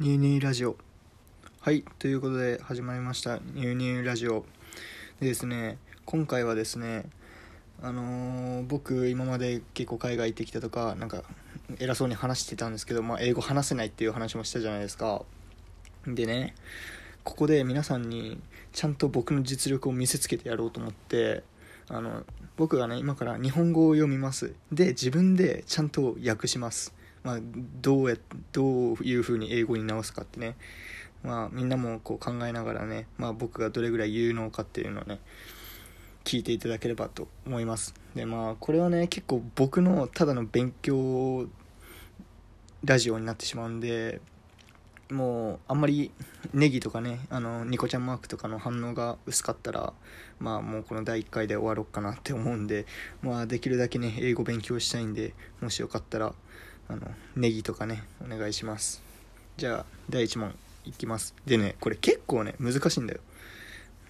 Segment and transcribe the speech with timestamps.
[0.00, 0.76] ニューニューラジオ。
[1.60, 3.38] はいということで始まりました。
[3.54, 4.44] ニューニューラジオ。
[5.20, 7.08] でですね今回はですね
[7.80, 11.22] あのー僕今まで結構海外行ってきたとかなんか
[11.78, 15.22] 偉そうに話してたんですけど、まあ、英語話せないっていう話もしたじゃないですか。
[16.08, 16.56] でね
[17.22, 18.40] ここで皆さんに
[18.72, 21.44] ちゃんと僕の実力を見せつけてやろうと思って
[21.88, 22.24] あの
[22.56, 24.54] 僕がね今から日本語を読みます。
[24.72, 26.92] で自分でちゃんと訳します。
[27.24, 27.38] まあ、
[27.80, 28.16] どうや
[28.52, 30.56] どういう風に英語に直すかってね、
[31.22, 35.20] まあ、みんなもこう考えながらね、まあ、僕がどれぐらい有能かっていうのをね
[36.24, 37.94] 聞いていただければと思います。
[38.14, 41.46] でまあこれはね結構僕のただの勉強
[42.84, 44.20] ラジオになってしまうんで
[45.10, 46.10] もうあんまり
[46.52, 49.92] ネギとかねあのニコちゃんマークとかの反応が薄かったら
[50.38, 52.86] まあもうこの第1回で終わろうかなって思うんで
[53.22, 56.34] まあできるだけね英語勉強したいんでもしよかったら
[56.88, 57.02] あの
[57.36, 59.02] ネギとかねお願いします。
[59.56, 60.54] じゃあ第1問
[60.84, 61.34] いきます。
[61.46, 63.20] でねこれ結構ね難しいんだよ。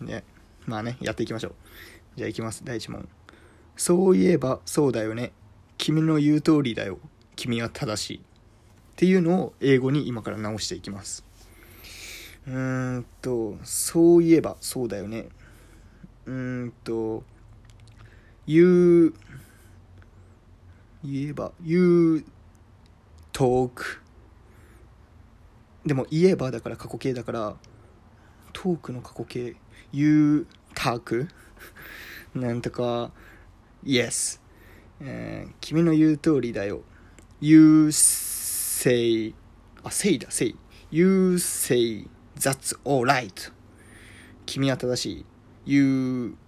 [0.00, 0.24] ね
[0.66, 1.54] まあねやっていきましょう。
[2.16, 3.08] じゃあいきます第1問。
[3.76, 5.32] そういえばそうだよね。
[5.78, 6.98] 君の言う通りだよ。
[7.36, 8.16] 君は正しい。
[8.18, 8.20] っ
[8.96, 11.24] ていうのを英語に今から直していきます。
[12.46, 15.28] うーんとそういえばそうだよね。
[16.24, 17.22] うーんと
[18.46, 19.14] 言う
[21.04, 22.24] 言えば言う
[23.36, 24.00] トーク
[25.84, 27.54] でも言えばだから過去形だから
[28.54, 29.56] トークの過去形。
[29.92, 31.28] 言うターク
[32.34, 33.10] なんとか
[33.84, 34.40] Yes、
[35.02, 36.80] えー、君の言う通りだよ。
[37.42, 39.34] You say
[39.84, 40.56] あ say だ say
[40.90, 43.52] You say that's alright
[44.46, 45.24] 君は正しい。
[45.66, 46.38] You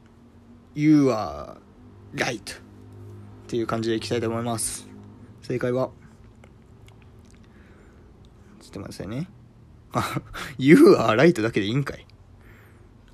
[0.74, 1.58] You are
[2.14, 2.40] right っ
[3.46, 4.88] ていう感じでいきたいと思います。
[5.42, 5.97] 正解は？
[8.68, 9.28] ちょっと待ってくださいね
[9.92, 10.20] あ
[10.58, 12.06] You are right だけでいいんかい。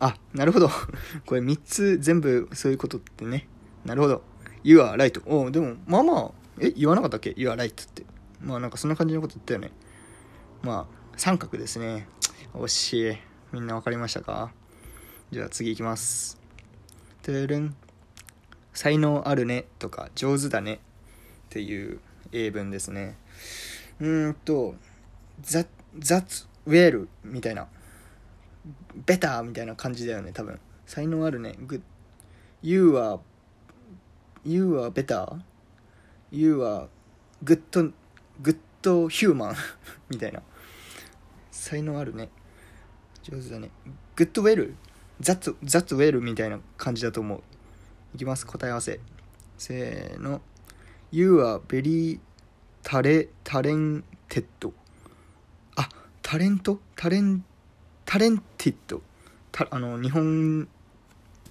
[0.00, 0.68] あなるほど。
[1.24, 3.46] これ3つ全部そういうことってね。
[3.84, 4.22] なるほど。
[4.64, 8.04] You are right おでもまあまあえ言わなかったっけ ?You are right って。
[8.40, 9.70] まあなんかそんな感じのこと言ったよね。
[10.62, 12.08] まあ三角ですね。
[12.54, 13.16] 惜しい
[13.52, 14.50] みんな分かりましたか？
[15.30, 16.40] じゃあ次いきます。
[17.22, 17.76] てるん
[18.72, 19.66] 才能あるね。
[19.78, 20.74] とか上手だね。
[20.74, 20.78] っ
[21.50, 22.00] ていう
[22.32, 23.16] 英文ですね。
[24.00, 24.74] うーんと
[25.42, 25.66] that,
[25.98, 27.68] that's well みたいな
[29.06, 31.82] better みたいな感じだよね多分才能あるね good
[32.62, 33.20] you are
[34.44, 35.40] you are better
[36.30, 36.88] you are
[37.44, 37.92] good
[38.42, 38.58] good
[39.08, 39.54] human
[40.08, 40.42] みたいな
[41.50, 42.28] 才能あるね
[43.22, 43.70] 上手だね
[44.16, 44.74] good well
[45.20, 47.42] that's, that's well みたいな感じだと思う
[48.14, 49.00] いきます答え合わせ
[49.56, 50.40] せーの
[51.10, 52.18] You are very
[52.82, 53.28] タレ
[56.24, 56.80] タレント？
[56.96, 57.44] タレン
[58.06, 59.02] タレンティッド？
[59.70, 60.66] あの日本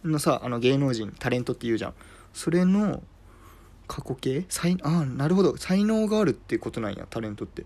[0.03, 1.93] のさあの芸能人タレントって言うじゃん。
[2.33, 3.03] それの
[3.87, 4.45] 過去形？
[4.49, 5.55] 才あなるほど。
[5.57, 7.65] 才能があるってことなんやタレントって。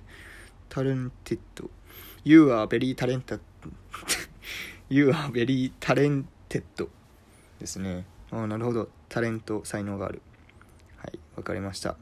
[0.68, 1.70] タレンティッド。
[2.26, 3.40] You are very talented.
[4.90, 6.26] You are very talented.
[7.60, 8.06] ですね。
[8.32, 8.90] ああなるほど。
[9.08, 10.22] タレント才能がある。
[10.98, 11.96] はいわかりました。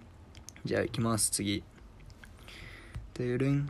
[0.65, 1.29] じゃあ行きます。
[1.29, 1.63] 次。
[3.13, 3.69] てるん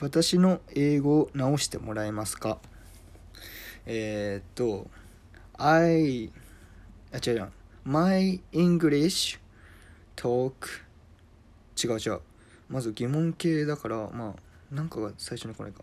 [0.00, 2.58] 私の英語を直してもらえますか？
[3.84, 4.88] えー、っと
[5.58, 6.32] I
[7.12, 7.48] あ違う違う
[7.84, 9.38] My English
[10.16, 10.52] talk
[11.82, 12.20] 違う違う。
[12.68, 15.82] まず疑問形だからまあなんかが最初に来ないか。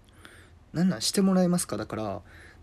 [0.74, 1.78] なんなんしてもらえますか？
[1.78, 2.22] だから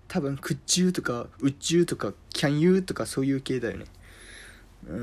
[0.09, 3.87] 多分「could you」とか「would you」とか「can you」とかそういう系だよね。
[4.89, 4.99] うー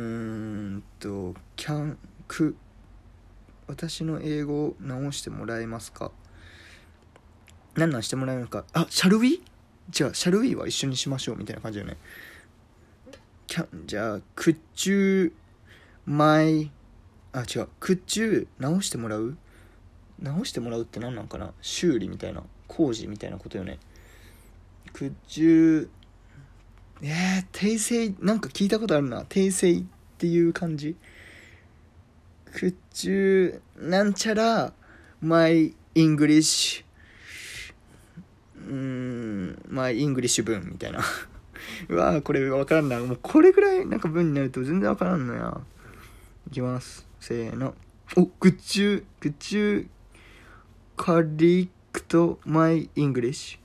[0.77, 1.95] んと「can」
[2.27, 2.55] 「く」
[3.67, 6.11] 私の英語を直してもらえますか？
[7.75, 8.65] 何なんしてもらえるのか。
[8.73, 9.41] あシャルウィ？
[9.89, 11.97] じゃあシャルウィは一緒にしましょうみたいな感じだよね。
[13.47, 14.57] can じゃあ could
[14.89, 15.33] you
[16.05, 16.71] my
[17.33, 17.67] あ違う。
[17.79, 19.37] could you 直してもらう？
[20.19, 21.53] 直してもらうって何なんかな？
[21.61, 22.43] 修理みたいな。
[22.67, 23.79] 工事みたいなことよね。
[24.93, 25.89] could you
[27.01, 29.23] えー、訂正なんか聞いたことあるな。
[29.23, 29.83] 訂正っ
[30.17, 30.95] ていう感じ。
[32.53, 32.75] could
[33.09, 34.73] you なんちゃら
[35.21, 36.85] my English
[38.67, 40.99] うーん my English 文みたいな。
[41.89, 42.99] うわーこれ分からんな。
[42.99, 45.61] もうこれぐらいなんか文になると全然分からんのや。
[46.47, 47.05] いきます。
[47.19, 47.75] せーの。
[48.17, 49.87] お could you could you
[50.97, 51.69] correct
[52.45, 53.57] my English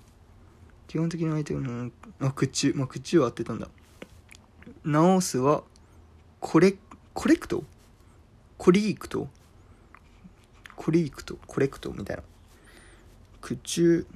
[0.86, 1.90] 基本的に相手の
[2.20, 3.68] あ口まあ口は合ってたんだ。
[4.84, 5.64] 直すは
[6.38, 6.76] コレ
[7.12, 7.64] correct？
[8.58, 9.28] コリークト？
[10.76, 11.38] コリークト？
[11.46, 11.90] correct？
[11.92, 12.22] みたいな。
[13.40, 14.06] クチュ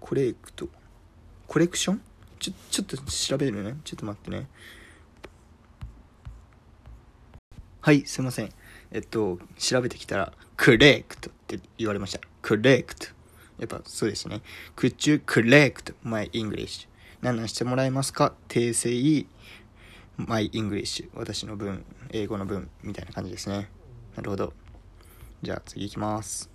[0.00, 0.68] correct
[1.46, 2.00] correction？
[2.38, 3.76] ちょちょっと調べるね。
[3.84, 4.48] ちょっと待ってね。
[7.80, 8.50] はいすいません。
[8.92, 12.20] えっと調べてきたら correct って言われました。
[12.42, 13.06] correct。
[13.58, 14.42] やっぱそうですね。
[14.76, 16.88] Could you correct my English?
[17.22, 18.34] 何々してもらえますか？
[18.48, 19.26] 訂正
[20.16, 23.70] my English 私の文英語の文みたいな感じですね。
[24.14, 24.52] なるほど。
[25.42, 26.50] じゃあ次いきます。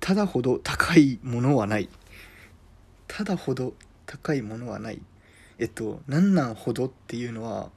[0.00, 1.88] ただほど高いものはない。
[3.16, 3.72] ただほど
[4.04, 5.00] 高いものはない。
[5.58, 7.70] えっとなんなんほどっていうのは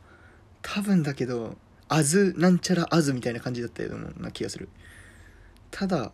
[0.61, 1.55] 多分だけど
[1.87, 4.67] あずなんちゃらあずみたいな感じだったような気がする。
[5.71, 6.11] ただ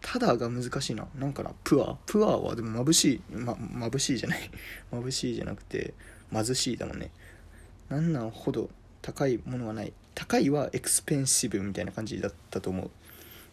[0.00, 1.06] ただが難しいな。
[1.14, 3.36] なんかなプアプアはでも眩しい。
[3.36, 4.50] ま眩しいじゃない。
[4.90, 5.92] 眩しいじゃなくて
[6.32, 7.10] 貧しいだもんね。
[7.90, 8.70] なんなんほど
[9.02, 9.92] 高いものはない。
[10.14, 12.90] 高いはエクスペンシブみたいな感じだったと思う。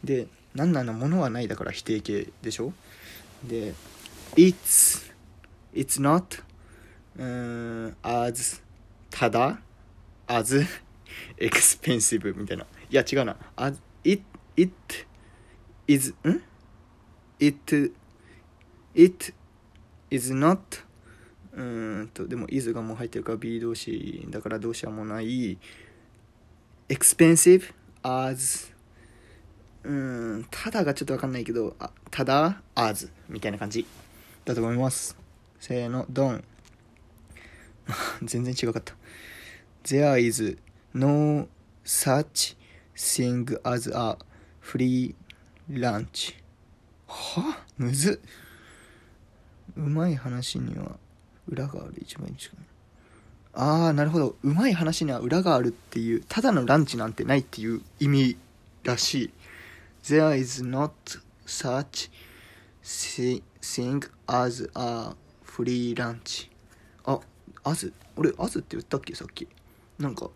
[0.05, 2.71] でなんなんのものはないだから否定形でしょ。
[3.43, 3.73] で
[4.35, 5.11] It's
[5.73, 6.41] It's not
[7.17, 8.61] うーん as
[9.09, 9.59] ただ
[10.27, 10.65] as
[11.37, 12.65] expensive みたいな。
[12.89, 13.35] いや違うな。
[13.55, 14.23] As it
[14.55, 14.71] it
[15.87, 16.41] is ん
[17.39, 17.91] ？It
[18.95, 19.33] it
[20.09, 20.59] is not
[21.53, 25.57] うんとでも is がもう入ってるから B 動詞だから動詞はもうない。
[26.87, 27.73] Expensive
[28.03, 28.71] as
[29.83, 33.85] うんただがちょっとわかんないけどあただ as みたいな感じ。
[34.51, 35.17] だと思います。
[35.59, 36.43] せーのドン。
[38.23, 38.93] 全然違かった。
[39.83, 40.57] There is
[40.93, 41.47] no
[41.85, 42.57] such
[42.95, 44.17] thing as a
[44.61, 45.15] free
[45.69, 46.35] lunch
[47.07, 47.63] は？
[47.77, 48.21] むず
[49.77, 50.97] うまい話には
[51.47, 51.93] 裏がある。
[52.01, 52.59] 一番近い
[53.53, 54.35] ああなるほど。
[54.43, 58.37] うまい話には裏があるっていうただのランチなんてないっていう意味
[58.83, 59.33] らしい。
[60.03, 60.91] There is not
[61.45, 62.09] such
[62.83, 63.43] thing
[64.27, 65.15] as a
[65.45, 66.49] free lunch
[67.05, 67.19] あ
[67.63, 69.15] as 俺 as って言ったっけ？
[69.15, 69.47] さっき。
[69.99, 70.29] なんか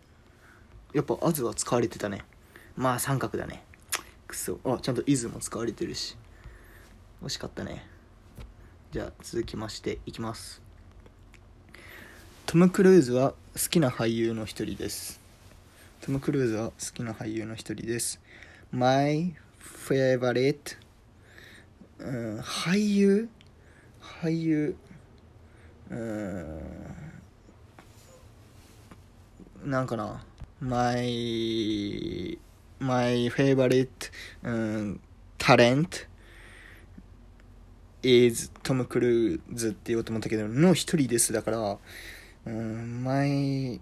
[0.94, 2.24] やっぱ as は使われてたね。
[2.76, 3.62] まあ三角だね。
[4.26, 4.58] くそ。
[4.64, 6.16] あちゃんと is も使われてるし。
[7.22, 7.86] 惜しかったね。
[8.92, 10.62] じゃあ続きましていきます。
[12.46, 15.20] トム・クルーズは好きな俳優の一人です。
[16.00, 18.20] トム・クルーズは好きな俳優の一人です。
[18.70, 20.78] My favorite、
[21.98, 23.28] うん、俳優
[24.00, 24.76] 俳優
[25.90, 26.60] うん
[29.64, 30.24] なんかな
[30.60, 32.38] My
[32.78, 33.88] My favorite、
[34.42, 35.00] うん、
[35.38, 36.06] talent
[38.02, 41.78] is トム・クルーズって言おうと思ったけどの一人ですだから
[42.46, 43.80] うん My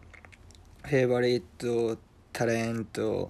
[0.84, 1.98] favorite
[2.32, 3.28] talent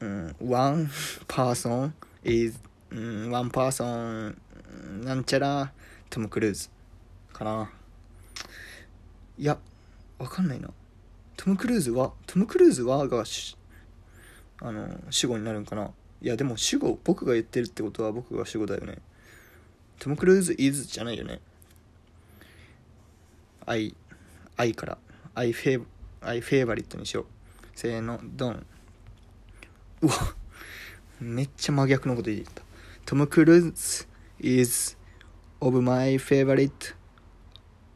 [0.00, 0.88] うん one
[1.26, 1.92] person
[2.24, 2.58] is
[2.94, 4.36] うん one person
[5.04, 5.72] なんちゃら
[6.08, 6.70] トム・クルーズ
[7.32, 7.68] かな。
[9.36, 9.58] いや
[10.18, 10.70] わかんないな。
[11.36, 13.24] トム・クルーズはトム・クルーズはが
[14.60, 15.90] あの主語になるんかな。
[16.22, 18.98] いやでも主語僕が言ってるってことは僕が主語だよね。
[19.98, 21.40] トム・クルーズ is じゃないよね。
[23.66, 23.96] I
[24.56, 24.98] I から。
[25.34, 25.84] I fav
[26.20, 27.26] I favorite にしよう。
[27.74, 28.64] せーのドン。
[30.02, 30.12] うわ
[31.20, 32.62] めっちゃ真逆のこと言った。
[33.06, 34.06] トム・クルーズ
[34.40, 34.96] is
[35.60, 36.94] of my favorite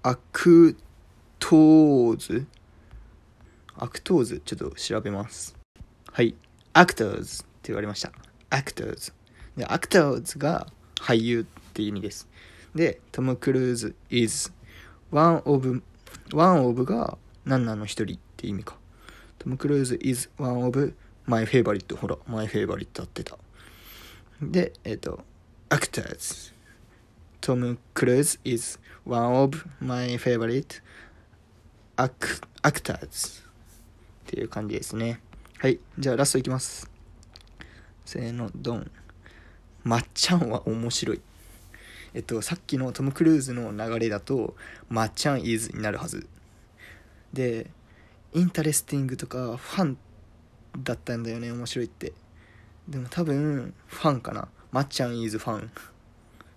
[0.03, 0.77] actors.
[3.75, 5.57] actors ちょっと調べます。
[6.12, 6.35] はい。
[6.75, 8.12] actors って言われました。
[8.50, 9.15] actors。
[9.57, 12.29] で、 actors が俳優って意味です。
[12.75, 14.53] で、トム・クルーズ is
[15.11, 15.83] one of,
[16.35, 18.77] one of が何なの一人って意味か。
[19.38, 21.97] トム・クルーズ is one of my favorite.
[21.97, 23.38] ほら、my favorite って合ってた。
[24.40, 25.25] でえっ、と
[25.68, 26.54] actors.
[27.40, 30.83] トム・クルーズ is one of my favorite
[31.97, 33.42] actors.
[33.42, 33.45] っ
[34.26, 35.21] ていう感じですね。
[35.59, 35.80] はい。
[35.99, 36.90] じゃあラストいきます。
[38.04, 38.90] せーのドン。
[39.85, 41.21] まっちゃんは面白い。
[42.14, 44.54] えっとさっきのトム・クルーズの流れだと
[44.88, 46.28] まっちゃん is になるはず。
[47.33, 47.71] で
[48.35, 49.99] interesting とか fun
[50.78, 52.12] だったんだよね面白いって。
[52.88, 54.49] でも多分 fun かな。
[54.73, 55.71] まっちゃん is fun。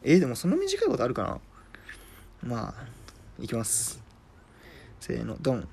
[0.03, 1.39] えー、でもそんな短いことあるかな。
[2.41, 2.73] まあ
[3.39, 4.01] いきます。
[4.99, 5.67] せーのドン。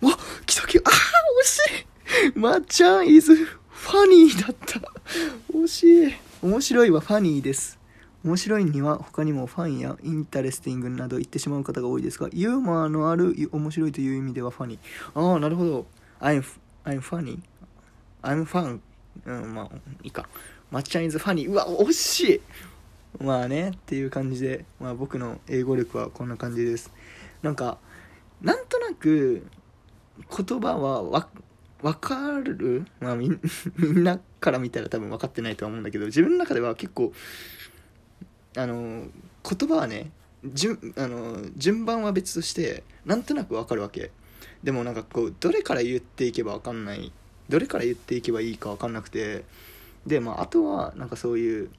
[0.00, 0.16] わ
[0.46, 0.90] 来た来た。
[0.90, 0.96] あー
[1.42, 2.38] 惜しい。
[2.38, 4.80] まっちゃん is funny だった。
[5.52, 6.14] 惜しい。
[6.42, 7.78] 面白いは funny です。
[8.24, 15.32] 面白いには他にも fun や interesting など言ってしまう方が多いですがユーモアのある面白いという意味では funny。
[15.32, 15.86] ああなるほど。
[16.20, 16.42] I'm,
[16.84, 17.40] I'm funny
[18.22, 18.80] I'm fun
[19.26, 20.28] うんまあいいか。
[20.70, 22.40] まっちゃん is funny うわ惜しい。
[23.22, 26.92] まあねっていう感じで、まあ、僕の英語力はこんな感じです。
[27.42, 27.78] なんか
[28.40, 29.46] なんとなく
[30.28, 31.28] 言葉はわ
[31.82, 33.40] 分かる、まあ、みん
[33.76, 37.12] みんなから見たら多分分かってないとは思うんだけど自分の中では結構
[38.56, 39.06] あの
[39.48, 40.10] 言葉はね
[40.44, 44.10] 順あの順番は別としてなんとなく分かるわけ。
[44.62, 47.12] でもなんかこうどれから言っていけば分かんない
[47.50, 49.44] どれから言っていけばいいか分かんなくて
[50.06, 51.70] でまああとはなんかそういう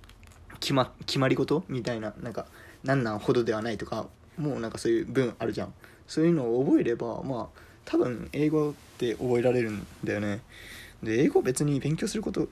[0.59, 2.45] 決ま決まり事みたいななんか
[2.83, 5.73] 何なんほどではないとかもうなんかそういう文あるじゃん。
[6.07, 10.41] そういうのを覚えればまあ多分英語って覚えられるんだよね。
[11.01, 12.47] で英語別に勉強すること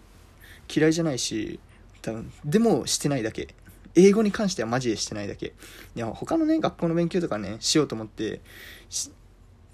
[0.73, 1.59] 嫌いじゃないし
[2.01, 3.49] 多分でもしてないだけ。
[3.95, 5.53] 英語に関してはマジでしてないだけ。
[5.95, 8.41] いや他のね学校の勉強とかねしようと思って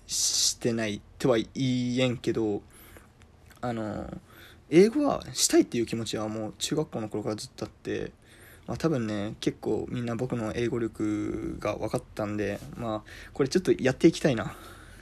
[0.08, 2.62] してないとは言えんけど
[3.70, 4.12] あの
[4.70, 8.12] 英語はしたいっていう気持ちはもう中学校の頃からずっとあって、
[8.68, 13.02] まあ、多分ね結構みんな僕の英語力が分かったんでまあ
[13.34, 14.56] これちょっとやっていきたいな。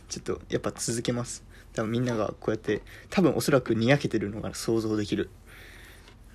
[0.10, 1.44] ちょっとやっぱ続けます。
[1.74, 5.30] 多分みんながこうやって多分おそらくにやけてるのが想像できる。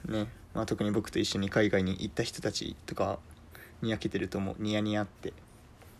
[0.08, 0.26] ね。
[0.52, 3.20] まあ、特に僕と一緒に海外に行った人たちとか
[3.82, 5.32] にやけてると思うニヤニヤって。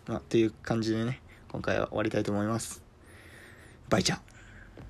[0.07, 1.21] まあっていう感じでね
[1.51, 2.83] 今回は終わりたいと思います。
[3.87, 4.38] バイチャー。